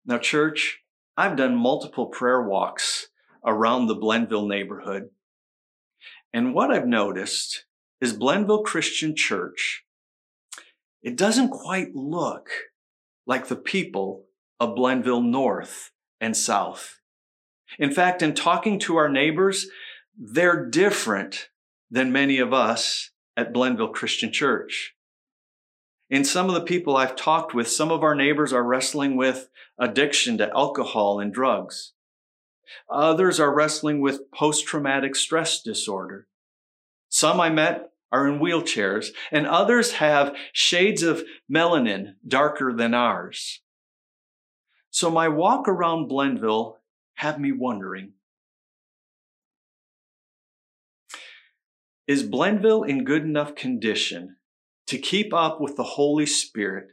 Now, 0.06 0.16
church, 0.16 0.80
I've 1.14 1.36
done 1.36 1.56
multiple 1.56 2.06
prayer 2.06 2.42
walks 2.42 3.08
around 3.44 3.86
the 3.86 3.96
Blendville 3.96 4.48
neighborhood. 4.48 5.10
And 6.32 6.54
what 6.54 6.70
I've 6.70 6.86
noticed 6.86 7.66
is 8.00 8.16
Blendville 8.16 8.64
Christian 8.64 9.14
Church, 9.14 9.84
it 11.02 11.16
doesn't 11.16 11.50
quite 11.50 11.94
look 11.94 12.48
like 13.26 13.48
the 13.48 13.56
people 13.56 14.23
of 14.60 14.74
Blendville 14.76 15.24
North 15.24 15.90
and 16.20 16.36
South. 16.36 17.00
In 17.78 17.92
fact, 17.92 18.22
in 18.22 18.34
talking 18.34 18.78
to 18.80 18.96
our 18.96 19.08
neighbors, 19.08 19.66
they're 20.16 20.64
different 20.64 21.48
than 21.90 22.12
many 22.12 22.38
of 22.38 22.52
us 22.52 23.10
at 23.36 23.52
Blendville 23.52 23.92
Christian 23.92 24.32
Church. 24.32 24.94
In 26.08 26.24
some 26.24 26.48
of 26.48 26.54
the 26.54 26.60
people 26.60 26.96
I've 26.96 27.16
talked 27.16 27.54
with, 27.54 27.68
some 27.68 27.90
of 27.90 28.02
our 28.02 28.14
neighbors 28.14 28.52
are 28.52 28.62
wrestling 28.62 29.16
with 29.16 29.48
addiction 29.78 30.38
to 30.38 30.50
alcohol 30.50 31.18
and 31.18 31.32
drugs. 31.32 31.92
Others 32.90 33.40
are 33.40 33.54
wrestling 33.54 34.00
with 34.00 34.30
post 34.32 34.66
traumatic 34.66 35.16
stress 35.16 35.60
disorder. 35.60 36.26
Some 37.08 37.40
I 37.40 37.50
met 37.50 37.90
are 38.12 38.28
in 38.28 38.38
wheelchairs, 38.38 39.08
and 39.32 39.46
others 39.46 39.94
have 39.94 40.36
shades 40.52 41.02
of 41.02 41.24
melanin 41.52 42.14
darker 42.26 42.72
than 42.72 42.94
ours. 42.94 43.60
So 44.94 45.10
my 45.10 45.26
walk 45.26 45.66
around 45.66 46.08
Blendville 46.08 46.76
had 47.16 47.40
me 47.40 47.50
wondering 47.50 48.12
Is 52.06 52.22
Blendville 52.22 52.88
in 52.88 53.02
good 53.02 53.24
enough 53.24 53.56
condition 53.56 54.36
to 54.86 54.96
keep 54.96 55.34
up 55.34 55.60
with 55.60 55.74
the 55.74 55.82
Holy 55.82 56.26
Spirit, 56.26 56.90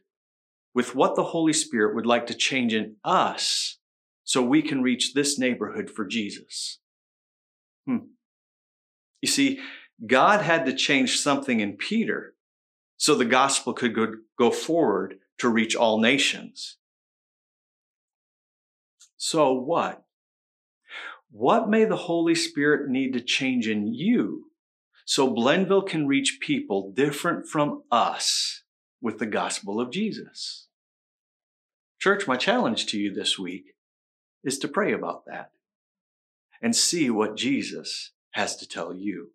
with 0.73 0.95
what 0.95 1.15
the 1.15 1.25
Holy 1.25 1.53
Spirit 1.53 1.93
would 1.93 2.07
like 2.07 2.25
to 2.25 2.33
change 2.33 2.73
in 2.73 2.95
us 3.03 3.77
so 4.23 4.41
we 4.41 4.63
can 4.63 4.81
reach 4.81 5.13
this 5.13 5.37
neighborhood 5.37 5.91
for 5.91 6.03
Jesus? 6.03 6.79
Hmm. 7.85 8.07
You 9.21 9.29
see, 9.29 9.59
God 10.07 10.41
had 10.41 10.65
to 10.65 10.75
change 10.75 11.19
something 11.19 11.59
in 11.59 11.77
Peter 11.77 12.33
so 12.97 13.13
the 13.13 13.25
gospel 13.25 13.73
could 13.73 13.93
go, 13.93 14.13
go 14.39 14.49
forward 14.49 15.19
to 15.37 15.49
reach 15.49 15.75
all 15.75 15.99
nations. 15.99 16.77
So 19.23 19.53
what? 19.53 20.03
What 21.29 21.69
may 21.69 21.85
the 21.85 21.95
Holy 21.95 22.33
Spirit 22.33 22.89
need 22.89 23.13
to 23.13 23.21
change 23.21 23.67
in 23.67 23.93
you 23.93 24.47
so 25.05 25.31
Blendville 25.31 25.87
can 25.87 26.07
reach 26.07 26.39
people 26.41 26.91
different 26.91 27.47
from 27.47 27.83
us 27.91 28.63
with 28.99 29.19
the 29.19 29.27
gospel 29.27 29.79
of 29.79 29.91
Jesus? 29.91 30.69
Church, 31.99 32.27
my 32.27 32.35
challenge 32.35 32.87
to 32.87 32.97
you 32.97 33.13
this 33.13 33.37
week 33.37 33.75
is 34.43 34.57
to 34.57 34.67
pray 34.67 34.91
about 34.91 35.25
that 35.27 35.51
and 36.59 36.75
see 36.75 37.11
what 37.11 37.37
Jesus 37.37 38.13
has 38.31 38.55
to 38.55 38.67
tell 38.67 38.91
you. 38.91 39.33